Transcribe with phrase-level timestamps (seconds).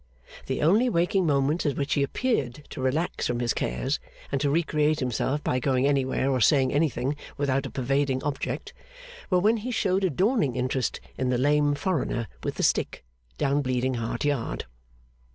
[0.47, 3.99] The only waking moments at which he appeared to relax from his cares,
[4.31, 8.73] and to recreate himself by going anywhere or saying anything without a pervading object,
[9.29, 13.03] were when he showed a dawning interest in the lame foreigner with the stick,
[13.37, 14.65] down Bleeding Heart Yard.